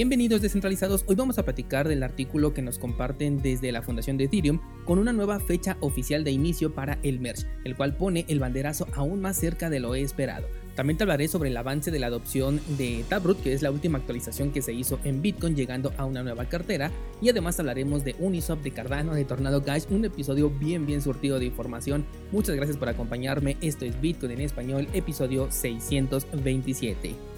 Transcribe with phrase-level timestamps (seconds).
[0.00, 4.24] Bienvenidos descentralizados, hoy vamos a platicar del artículo que nos comparten desde la fundación de
[4.24, 8.40] Ethereum con una nueva fecha oficial de inicio para el merge, el cual pone el
[8.40, 10.46] banderazo aún más cerca de lo esperado.
[10.74, 13.98] También te hablaré sobre el avance de la adopción de Taproot, que es la última
[13.98, 16.90] actualización que se hizo en Bitcoin llegando a una nueva cartera,
[17.20, 21.38] y además hablaremos de Uniswap, de Cardano, de Tornado Cash, un episodio bien bien surtido
[21.38, 22.06] de información.
[22.32, 27.29] Muchas gracias por acompañarme, esto es Bitcoin en español, episodio 627.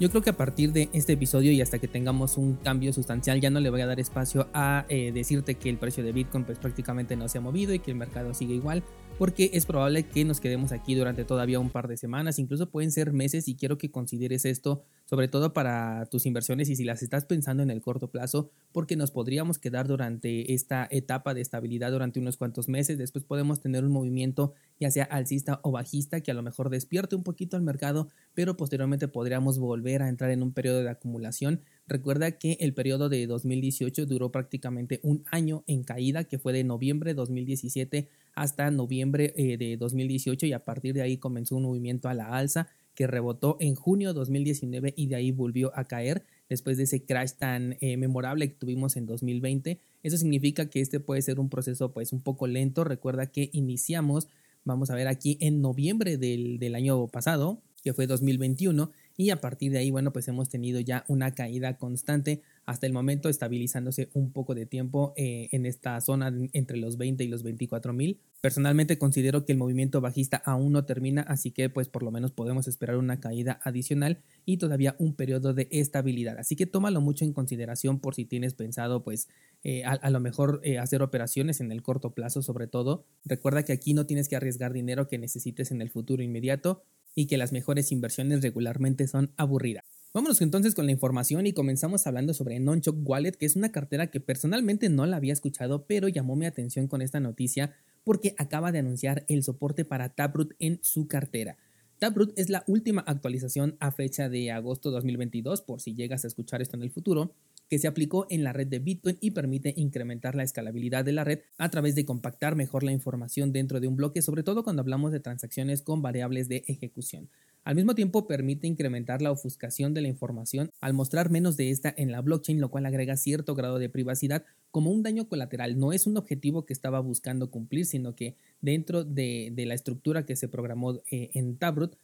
[0.00, 3.38] Yo creo que a partir de este episodio y hasta que tengamos un cambio sustancial
[3.38, 6.44] ya no le voy a dar espacio a eh, decirte que el precio de Bitcoin
[6.44, 8.82] pues prácticamente no se ha movido y que el mercado sigue igual
[9.18, 12.90] porque es probable que nos quedemos aquí durante todavía un par de semanas, incluso pueden
[12.90, 17.02] ser meses y quiero que consideres esto sobre todo para tus inversiones y si las
[17.02, 21.90] estás pensando en el corto plazo, porque nos podríamos quedar durante esta etapa de estabilidad
[21.90, 26.30] durante unos cuantos meses, después podemos tener un movimiento ya sea alcista o bajista que
[26.30, 30.42] a lo mejor despierte un poquito el mercado, pero posteriormente podríamos volver a entrar en
[30.42, 31.60] un periodo de acumulación.
[31.86, 36.64] Recuerda que el periodo de 2018 duró prácticamente un año en caída, que fue de
[36.64, 41.64] noviembre de 2017 hasta noviembre eh, de 2018 y a partir de ahí comenzó un
[41.64, 45.84] movimiento a la alza que rebotó en junio de 2019 y de ahí volvió a
[45.84, 49.80] caer después de ese crash tan eh, memorable que tuvimos en 2020.
[50.02, 52.84] Eso significa que este puede ser un proceso pues un poco lento.
[52.84, 54.28] Recuerda que iniciamos,
[54.64, 59.38] vamos a ver aquí en noviembre del, del año pasado, que fue 2021, y a
[59.38, 64.08] partir de ahí, bueno, pues hemos tenido ya una caída constante hasta el momento estabilizándose
[64.14, 68.18] un poco de tiempo eh, en esta zona entre los 20 y los 24 mil.
[68.40, 72.32] Personalmente considero que el movimiento bajista aún no termina, así que pues por lo menos
[72.32, 76.38] podemos esperar una caída adicional y todavía un periodo de estabilidad.
[76.38, 79.28] Así que tómalo mucho en consideración por si tienes pensado pues
[79.64, 83.04] eh, a, lo mejor eh, hacer operaciones en el corto plazo sobre todo.
[83.26, 86.84] Recuerda que aquí no tienes que arriesgar dinero que necesites en el futuro inmediato
[87.14, 89.84] y que las mejores inversiones regularmente son aburridas.
[90.12, 94.08] Vámonos entonces con la información y comenzamos hablando sobre Nonchok Wallet, que es una cartera
[94.08, 98.72] que personalmente no la había escuchado, pero llamó mi atención con esta noticia porque acaba
[98.72, 101.58] de anunciar el soporte para Taproot en su cartera.
[102.00, 106.62] Taproot es la última actualización a fecha de agosto 2022, por si llegas a escuchar
[106.62, 107.34] esto en el futuro,
[107.70, 111.22] que se aplicó en la red de Bitcoin y permite incrementar la escalabilidad de la
[111.22, 114.82] red a través de compactar mejor la información dentro de un bloque, sobre todo cuando
[114.82, 117.30] hablamos de transacciones con variables de ejecución.
[117.62, 121.94] Al mismo tiempo permite incrementar la ofuscación de la información al mostrar menos de esta
[121.96, 125.78] en la blockchain, lo cual agrega cierto grado de privacidad como un daño colateral.
[125.78, 130.36] No es un objetivo que estaba buscando cumplir, sino que dentro de, la estructura que
[130.36, 131.96] se programó eh, en Taproot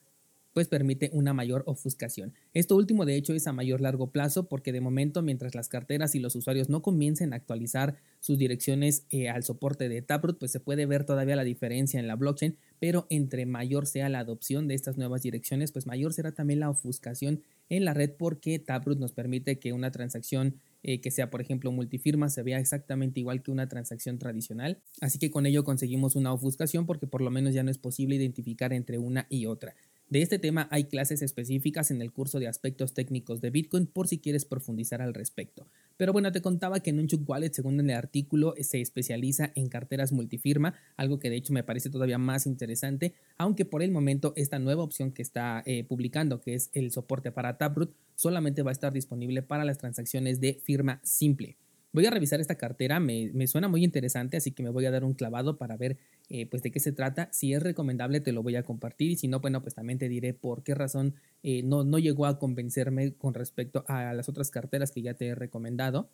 [0.56, 2.32] pues permite una mayor ofuscación.
[2.54, 6.14] Esto último de hecho es a mayor largo plazo porque de momento mientras las carteras
[6.14, 10.52] y los usuarios no comiencen a actualizar sus direcciones eh, al soporte de Taproot, pues
[10.52, 14.66] se puede ver todavía la diferencia en la blockchain, pero entre mayor sea la adopción
[14.66, 18.98] de estas nuevas direcciones, pues mayor será también la ofuscación en la red porque Taproot
[18.98, 20.54] nos permite que una transacción
[20.88, 24.80] eh, que sea por ejemplo multifirma se vea exactamente igual que una transacción tradicional.
[25.00, 28.14] Así que con ello conseguimos una ofuscación porque por lo menos ya no es posible
[28.14, 29.74] identificar entre una y otra.
[30.08, 34.06] De este tema hay clases específicas en el curso de aspectos técnicos de Bitcoin por
[34.06, 35.66] si quieres profundizar al respecto.
[35.96, 40.74] Pero bueno, te contaba que Nunchuk Wallet, según el artículo, se especializa en carteras multifirma,
[40.96, 44.84] algo que de hecho me parece todavía más interesante, aunque por el momento esta nueva
[44.84, 48.92] opción que está eh, publicando, que es el soporte para Taproot, solamente va a estar
[48.92, 51.56] disponible para las transacciones de firma simple.
[51.96, 55.02] Voy a revisar esta cartera, me, suena muy interesante, así que me voy a dar
[55.02, 55.96] un clavado para ver
[56.28, 57.30] eh, pues de qué se trata.
[57.32, 60.10] Si es recomendable te lo voy a compartir y si no, bueno, pues también te
[60.10, 64.50] diré por qué razón eh, no, no llegó a convencerme con respecto a las otras
[64.50, 66.10] carteras que ya te he recomendado.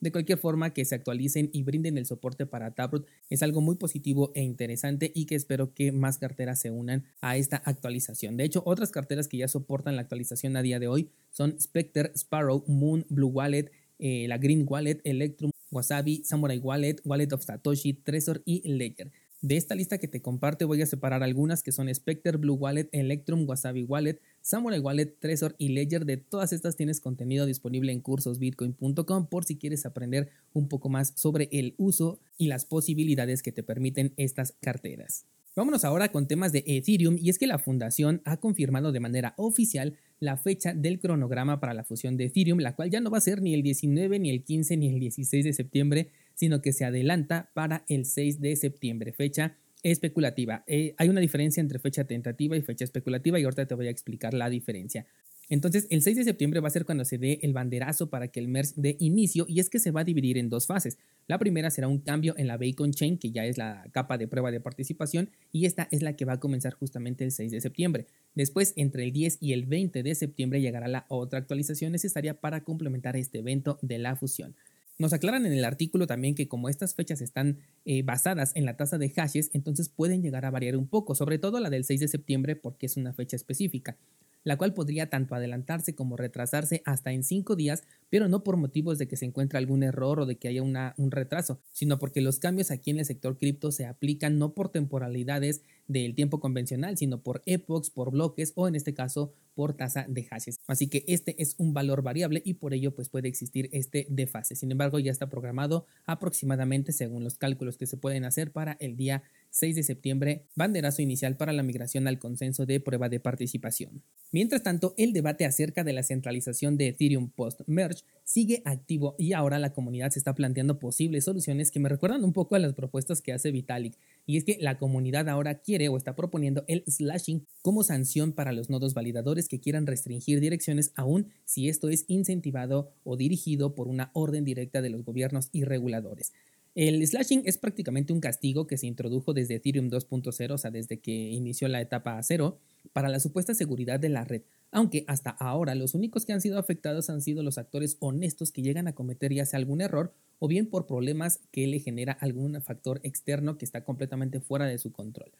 [0.00, 3.76] De cualquier forma, que se actualicen y brinden el soporte para Taproot es algo muy
[3.76, 8.38] positivo e interesante y que espero que más carteras se unan a esta actualización.
[8.38, 12.12] De hecho, otras carteras que ya soportan la actualización a día de hoy son Spectre,
[12.14, 17.94] Sparrow, Moon, Blue Wallet, eh, la Green Wallet, Electrum, Wasabi, Samurai Wallet, Wallet of Satoshi,
[17.94, 19.12] Trezor y Ledger.
[19.40, 22.88] De esta lista que te comparto voy a separar algunas que son Spectre, Blue Wallet,
[22.90, 26.04] Electrum, Wasabi Wallet, Samurai Wallet, Trezor y Ledger.
[26.06, 31.12] De todas estas tienes contenido disponible en cursosbitcoin.com por si quieres aprender un poco más
[31.14, 35.24] sobre el uso y las posibilidades que te permiten estas carteras.
[35.54, 39.34] Vámonos ahora con temas de Ethereum y es que la fundación ha confirmado de manera
[39.36, 43.18] oficial la fecha del cronograma para la fusión de Ethereum, la cual ya no va
[43.18, 46.72] a ser ni el 19, ni el 15, ni el 16 de septiembre, sino que
[46.72, 50.62] se adelanta para el 6 de septiembre, fecha especulativa.
[50.68, 53.90] Eh, hay una diferencia entre fecha tentativa y fecha especulativa y ahorita te voy a
[53.90, 55.04] explicar la diferencia.
[55.50, 58.38] Entonces, el 6 de septiembre va a ser cuando se dé el banderazo para que
[58.38, 60.98] el MERS dé inicio y es que se va a dividir en dos fases.
[61.26, 64.28] La primera será un cambio en la Bacon Chain, que ya es la capa de
[64.28, 67.60] prueba de participación, y esta es la que va a comenzar justamente el 6 de
[67.60, 68.06] septiembre.
[68.34, 72.62] Después, entre el 10 y el 20 de septiembre llegará la otra actualización necesaria para
[72.62, 74.54] complementar este evento de la fusión.
[74.98, 78.76] Nos aclaran en el artículo también que como estas fechas están eh, basadas en la
[78.76, 82.00] tasa de hashes, entonces pueden llegar a variar un poco, sobre todo la del 6
[82.00, 83.96] de septiembre porque es una fecha específica
[84.44, 88.96] la cual podría tanto adelantarse como retrasarse hasta en cinco días, pero no por motivos
[88.96, 92.38] de que se encuentre algún error o de que haya un retraso, sino porque los
[92.38, 97.22] cambios aquí en el sector cripto se aplican no por temporalidades del tiempo convencional, sino
[97.22, 100.60] por epochs, por bloques o en este caso por tasa de hashes.
[100.68, 104.54] Así que este es un valor variable y por ello pues puede existir este desfase.
[104.54, 108.96] Sin embargo, ya está programado aproximadamente según los cálculos que se pueden hacer para el
[108.96, 114.02] día 6 de septiembre, banderazo inicial para la migración al consenso de prueba de participación.
[114.30, 119.58] Mientras tanto, el debate acerca de la centralización de Ethereum post-merge sigue activo y ahora
[119.58, 123.22] la comunidad se está planteando posibles soluciones que me recuerdan un poco a las propuestas
[123.22, 123.96] que hace Vitalik.
[124.26, 128.52] Y es que la comunidad ahora quiere o está proponiendo el slashing como sanción para
[128.52, 133.88] los nodos validadores que quieran restringir direcciones aún si esto es incentivado o dirigido por
[133.88, 136.32] una orden directa de los gobiernos y reguladores.
[136.74, 141.00] El slashing es prácticamente un castigo que se introdujo desde Ethereum 2.0, o sea, desde
[141.00, 142.58] que inició la etapa 0,
[142.92, 146.58] para la supuesta seguridad de la red, aunque hasta ahora los únicos que han sido
[146.58, 150.48] afectados han sido los actores honestos que llegan a cometer ya sea algún error o
[150.48, 154.92] bien por problemas que le genera algún factor externo que está completamente fuera de su
[154.92, 155.32] control.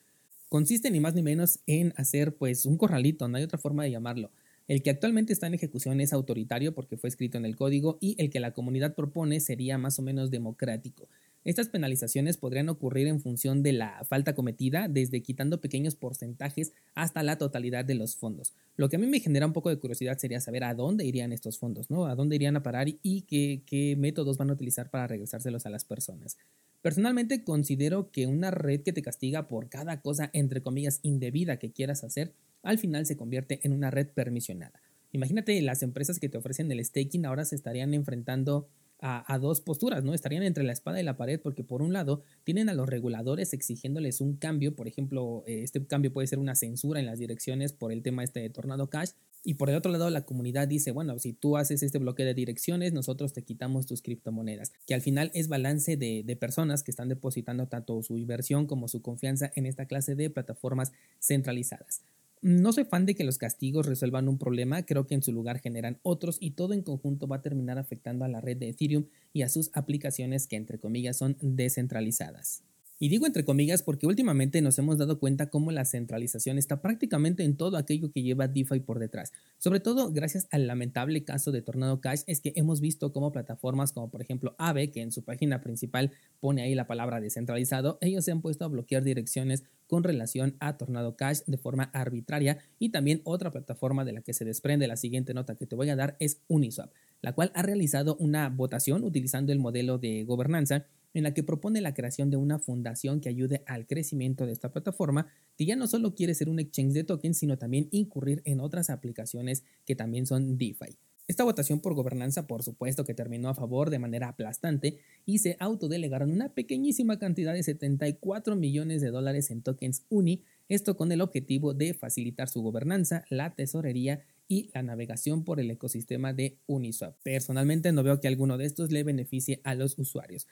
[0.49, 3.91] Consiste ni más ni menos en hacer pues un corralito, no hay otra forma de
[3.91, 4.31] llamarlo.
[4.69, 8.17] El que actualmente está en ejecución es autoritario porque fue escrito en el código y
[8.23, 11.09] el que la comunidad propone sería más o menos democrático.
[11.43, 17.23] Estas penalizaciones podrían ocurrir en función de la falta cometida, desde quitando pequeños porcentajes hasta
[17.23, 18.53] la totalidad de los fondos.
[18.77, 21.33] Lo que a mí me genera un poco de curiosidad sería saber a dónde irían
[21.33, 22.05] estos fondos, ¿no?
[22.05, 25.71] A dónde irían a parar y qué, qué métodos van a utilizar para regresárselos a
[25.71, 26.37] las personas.
[26.83, 31.73] Personalmente considero que una red que te castiga por cada cosa, entre comillas, indebida que
[31.73, 34.81] quieras hacer, al final se convierte en una red permisionada.
[35.13, 38.69] Imagínate, las empresas que te ofrecen el staking ahora se estarían enfrentando
[39.01, 40.13] a, dos posturas, ¿no?
[40.13, 43.53] Estarían entre la espada y la pared porque por un lado tienen a los reguladores
[43.53, 47.73] exigiéndoles un cambio, por ejemplo, eh, este cambio puede ser una censura en las direcciones
[47.73, 49.11] por el tema este de Tornado Cash,
[49.45, 52.35] y por el otro lado la comunidad dice, bueno, si tú haces este bloque de
[52.35, 57.09] direcciones, nosotros te quitamos tus criptomonedas, que al final es balance de personas que están
[57.09, 62.03] depositando tanto su inversión como su confianza en esta clase de plataformas centralizadas.
[62.43, 65.61] No soy fan de que los castigos resuelvan un problema, creo que en su lugar
[65.61, 69.07] generan otros y todo en conjunto va a terminar afectando a la red de Ethereum
[69.33, 72.63] y a sus aplicaciones que entre comillas son descentralizadas.
[73.01, 77.45] Y digo entre comillas porque últimamente nos hemos dado cuenta cómo la centralización está prácticamente
[77.45, 79.33] en todo aquello que lleva DeFi por detrás.
[79.59, 83.93] Sobre todo gracias al lamentable caso de Tornado Cash es que hemos visto cómo plataformas
[83.93, 86.11] como por ejemplo Aave, que en su página principal
[86.41, 90.77] pone ahí la palabra descentralizado, ellos se han puesto a bloquear direcciones con relación a
[90.77, 94.97] Tornado Cash de forma arbitraria y también otra plataforma de la que se desprende la
[94.97, 96.93] siguiente nota que te voy a dar es Uniswap,
[97.23, 100.87] la cual ha realizado una votación utilizando el modelo de gobernanza
[101.19, 104.71] en la que propone la creación de una fundación que ayude al crecimiento de esta
[104.71, 105.27] plataforma,
[105.57, 108.89] que ya no solo quiere ser un exchange de tokens, sino también incurrir en otras
[108.91, 110.97] aplicaciones que también son DeFi.
[111.29, 115.59] Esta votación por gobernanza, por supuesto, que terminó a favor de manera aplastante y se
[115.61, 121.21] autodelegaron una pequeñísima cantidad de 74 millones de dólares en tokens UNI, esto con el
[121.21, 127.15] objetivo de facilitar su gobernanza, la tesorería y la navegación por el ecosistema de Uniswap.
[127.23, 130.47] Personalmente no veo que alguno de estos le beneficie a los usuarios.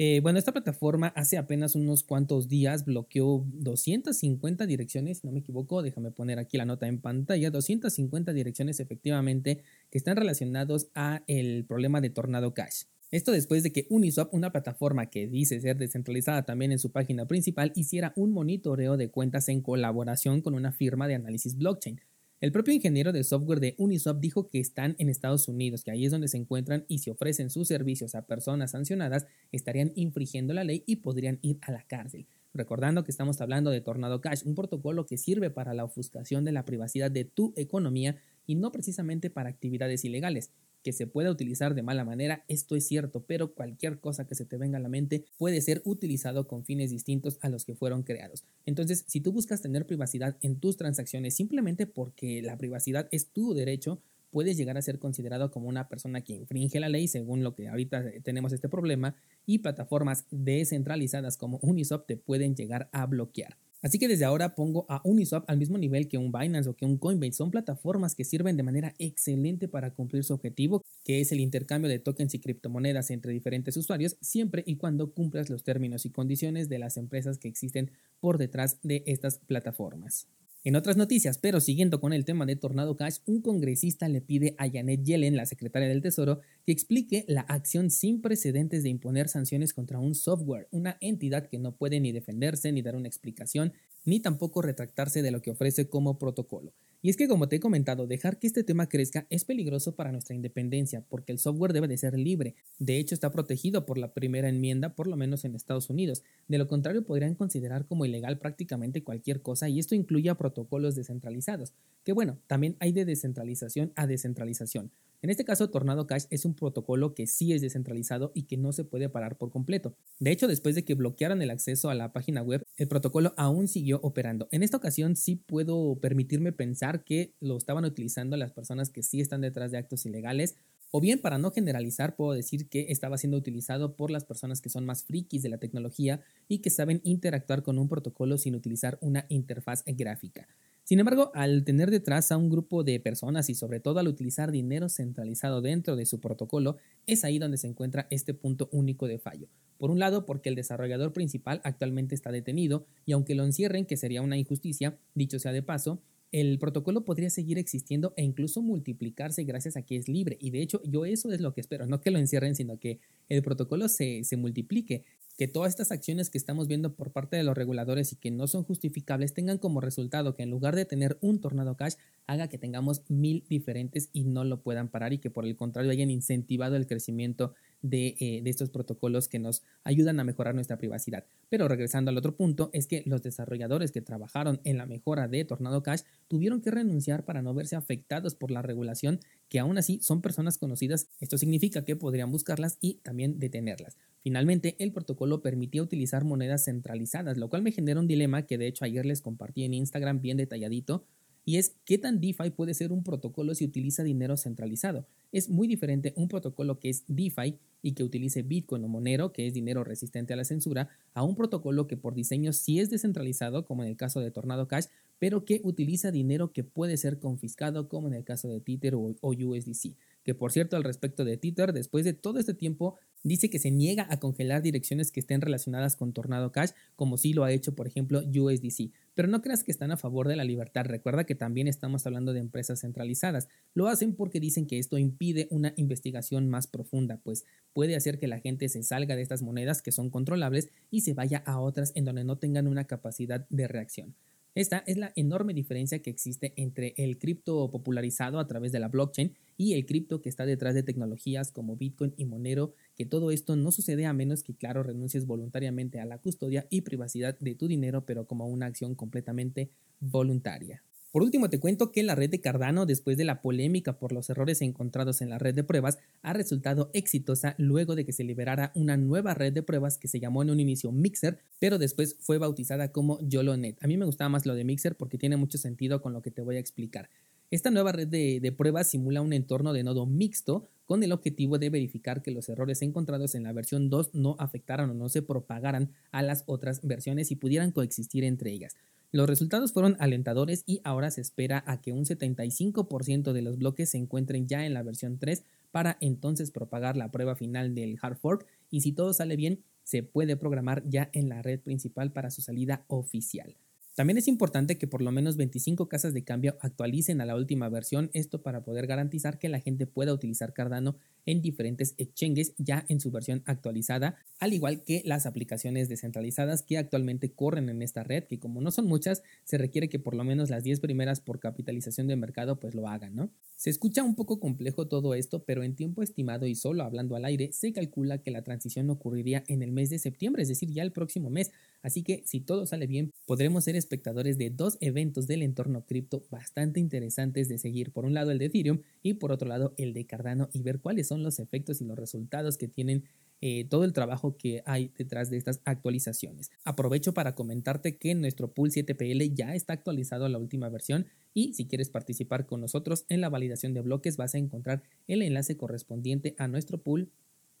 [0.00, 5.82] Eh, bueno, esta plataforma hace apenas unos cuantos días bloqueó 250 direcciones, no me equivoco,
[5.82, 11.64] déjame poner aquí la nota en pantalla, 250 direcciones efectivamente que están relacionados a el
[11.64, 12.84] problema de Tornado Cash.
[13.10, 17.26] Esto después de que Uniswap, una plataforma que dice ser descentralizada también en su página
[17.26, 22.00] principal, hiciera un monitoreo de cuentas en colaboración con una firma de análisis blockchain.
[22.40, 26.04] El propio ingeniero de software de Uniswap dijo que están en Estados Unidos, que ahí
[26.04, 30.62] es donde se encuentran y si ofrecen sus servicios a personas sancionadas, estarían infringiendo la
[30.62, 32.28] ley y podrían ir a la cárcel.
[32.54, 36.52] Recordando que estamos hablando de Tornado Cash, un protocolo que sirve para la ofuscación de
[36.52, 41.74] la privacidad de tu economía y no precisamente para actividades ilegales que se pueda utilizar
[41.74, 44.88] de mala manera, esto es cierto, pero cualquier cosa que se te venga a la
[44.88, 48.44] mente puede ser utilizado con fines distintos a los que fueron creados.
[48.66, 53.54] Entonces, si tú buscas tener privacidad en tus transacciones simplemente porque la privacidad es tu
[53.54, 57.54] derecho, puedes llegar a ser considerado como una persona que infringe la ley, según lo
[57.54, 59.16] que ahorita tenemos este problema,
[59.46, 63.56] y plataformas descentralizadas como Uniswap te pueden llegar a bloquear.
[63.80, 66.84] Así que desde ahora pongo a Uniswap al mismo nivel que un Binance o que
[66.84, 67.32] un Coinbase.
[67.32, 71.88] Son plataformas que sirven de manera excelente para cumplir su objetivo, que es el intercambio
[71.88, 76.68] de tokens y criptomonedas entre diferentes usuarios, siempre y cuando cumplas los términos y condiciones
[76.68, 80.26] de las empresas que existen por detrás de estas plataformas.
[80.68, 84.54] En otras noticias, pero siguiendo con el tema de Tornado Cash, un congresista le pide
[84.58, 89.30] a Janet Yellen, la secretaria del Tesoro, que explique la acción sin precedentes de imponer
[89.30, 93.72] sanciones contra un software, una entidad que no puede ni defenderse, ni dar una explicación,
[94.04, 96.74] ni tampoco retractarse de lo que ofrece como protocolo.
[97.00, 100.10] Y es que como te he comentado, dejar que este tema crezca es peligroso para
[100.10, 102.56] nuestra independencia, porque el software debe de ser libre.
[102.80, 106.24] De hecho, está protegido por la primera enmienda, por lo menos en Estados Unidos.
[106.48, 110.96] De lo contrario, podrían considerar como ilegal prácticamente cualquier cosa, y esto incluye a protocolos
[110.96, 114.90] descentralizados, que bueno, también hay de descentralización a descentralización.
[115.20, 118.72] En este caso, Tornado Cash es un protocolo que sí es descentralizado y que no
[118.72, 119.96] se puede parar por completo.
[120.20, 123.66] De hecho, después de que bloquearon el acceso a la página web, el protocolo aún
[123.66, 124.48] siguió operando.
[124.52, 129.20] En esta ocasión sí puedo permitirme pensar que lo estaban utilizando las personas que sí
[129.20, 130.54] están detrás de actos ilegales.
[130.92, 134.70] O bien, para no generalizar, puedo decir que estaba siendo utilizado por las personas que
[134.70, 138.96] son más frikis de la tecnología y que saben interactuar con un protocolo sin utilizar
[139.02, 140.46] una interfaz gráfica.
[140.84, 144.52] Sin embargo, al tener detrás a un grupo de personas y sobre todo al utilizar
[144.52, 149.18] dinero centralizado dentro de su protocolo, es ahí donde se encuentra este punto único de
[149.18, 149.48] fallo.
[149.78, 153.96] Por un lado, porque el desarrollador principal actualmente está detenido y aunque lo encierren, que
[153.96, 159.44] sería una injusticia, dicho sea de paso, el protocolo podría seguir existiendo e incluso multiplicarse
[159.44, 160.36] gracias a que es libre.
[160.40, 163.00] Y de hecho, yo eso es lo que espero, no que lo encierren, sino que
[163.28, 165.04] el protocolo se, se multiplique
[165.38, 168.48] que todas estas acciones que estamos viendo por parte de los reguladores y que no
[168.48, 171.94] son justificables tengan como resultado que en lugar de tener un tornado cash
[172.26, 175.92] haga que tengamos mil diferentes y no lo puedan parar y que por el contrario
[175.92, 181.24] hayan incentivado el crecimiento eh, de, estos protocolos que nos ayudan a mejorar nuestra privacidad.
[181.48, 185.44] Pero regresando al otro punto, es que los desarrolladores que trabajaron en la mejora de
[185.44, 190.00] Tornado Cash tuvieron que renunciar para no verse afectados por la regulación, que aún así
[190.02, 191.08] son personas conocidas.
[191.20, 193.96] Esto significa que podrían buscarlas y también detenerlas.
[194.22, 198.66] Finalmente, el protocolo permitía utilizar monedas centralizadas, lo cual me genera un dilema que de
[198.66, 201.04] hecho ayer les compartí en Instagram bien detalladito
[201.44, 205.06] y es qué tan DeFi puede ser un protocolo si utiliza dinero centralizado.
[205.32, 209.46] Es muy diferente un protocolo que es DeFi y que utilice Bitcoin o Monero, que
[209.46, 213.64] es dinero resistente a la censura, a un protocolo que por diseño sí es descentralizado,
[213.64, 214.86] como en el caso de Tornado Cash,
[215.18, 219.14] pero que utiliza dinero que puede ser confiscado, como en el caso de Tether o,
[219.22, 219.96] USDC.
[220.24, 223.70] Que por cierto, al respecto de Tether, después de todo este tiempo, dice que se
[223.70, 227.74] niega a congelar direcciones que estén relacionadas con Tornado Cash, como sí lo ha hecho,
[227.74, 228.90] por ejemplo, USDC.
[229.14, 230.84] Pero no creas que están a favor de la libertad.
[230.84, 233.48] Recuerda que también estamos hablando de empresas centralizadas.
[233.74, 238.28] Lo hacen porque dicen que esto impide una investigación más profunda, pues puede hacer que
[238.28, 241.92] la gente se salga de estas monedas que son controlables y se vaya a otras
[241.94, 244.14] en donde no tengan una capacidad de reacción.
[244.58, 248.88] Esta es la enorme diferencia que existe entre el cripto popularizado a través de la
[248.88, 253.30] blockchain y el cripto que está detrás de tecnologías como Bitcoin y Monero, que todo
[253.30, 257.54] esto no sucede a menos que, claro, renuncies voluntariamente a la custodia y privacidad de
[257.54, 260.82] tu dinero, pero como una acción completamente voluntaria.
[261.10, 264.28] Por último, te cuento que la red de Cardano, después de la polémica por los
[264.28, 268.72] errores encontrados en la red de pruebas, ha resultado exitosa luego de que se liberara
[268.74, 272.36] una nueva red de pruebas que se llamó en un inicio Mixer, pero después fue
[272.36, 273.82] bautizada como YoloNet.
[273.82, 276.30] A mí me gustaba más lo de Mixer porque tiene mucho sentido con lo que
[276.30, 277.08] te voy a explicar.
[277.50, 281.70] Esta nueva red de, pruebas simula un entorno de nodo mixto con el objetivo de
[281.70, 285.92] verificar que los errores encontrados en la versión 2 no afectaran o no se propagaran
[286.10, 288.76] a las otras versiones y pudieran coexistir entre ellas.
[289.10, 293.90] Los resultados fueron alentadores y ahora se espera a que un 75% de los bloques
[293.90, 298.18] se encuentren ya en la versión 3 para entonces propagar la prueba final del hard
[298.18, 302.30] fork y si todo sale bien se puede programar ya en la red principal para
[302.30, 303.56] su salida oficial.
[303.98, 307.68] También es importante que por lo menos 25 casas de cambio actualicen a la última
[307.68, 310.94] versión, esto para poder garantizar que la gente pueda utilizar Cardano
[311.26, 316.78] en diferentes exchanges ya en su versión actualizada, al igual que las aplicaciones descentralizadas que
[316.78, 320.22] actualmente corren en esta red, que como no son muchas, se requiere que por lo
[320.22, 323.32] menos las 10 primeras por capitalización de mercado pues lo hagan, ¿no?
[323.56, 327.24] Se escucha un poco complejo todo esto, pero en tiempo estimado y solo hablando al
[327.24, 330.84] aire, se calcula que la transición ocurriría en el mes de septiembre, es decir, ya
[330.84, 331.50] el próximo mes,
[331.82, 336.24] así que si todo sale bien, podremos ser espectadores de dos eventos del entorno cripto
[336.30, 337.92] bastante interesantes de seguir.
[337.92, 340.80] Por un lado el de Ethereum y por otro llado el de Cardano y ver
[340.80, 343.04] cuáles son los efectos y los resultados que tienen
[343.40, 346.50] eh, todo el trabajo que hay detrás de estas actualizaciones.
[346.64, 351.54] Aprovecho para comentarte que nuestro pool 7PL ya está actualizado a la última versión y
[351.54, 355.56] si quieres participar con nosotros en la validación de bloques vas a encontrar el enlace
[355.56, 357.12] correspondiente a nuestro pool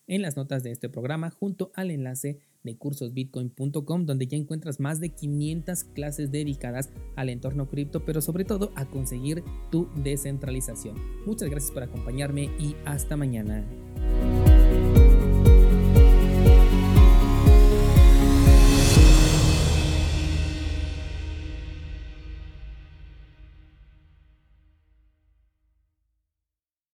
[0.08, 4.98] en las notas de este programa junto al enlace de cursosbitcoin.com donde ya encuentras más
[4.98, 10.96] de 500 clases dedicadas al entorno cripto, pero sobre todo a conseguir tu descentralización.
[11.24, 13.64] Muchas gracias por acompañarme y hasta mañana.